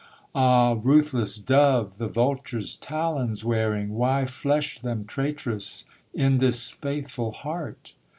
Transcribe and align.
Ah 0.33 0.75
ruthless 0.81 1.35
dove, 1.37 1.99
the 1.99 2.07
vulture's 2.07 2.75
talons 2.75 3.45
wearing, 3.45 3.93
Why 3.93 4.25
flesh 4.25 4.79
them, 4.79 5.05
traitress, 5.05 5.85
in 6.11 6.37
this 6.37 6.71
faithful 6.71 7.31
heart? 7.31 7.93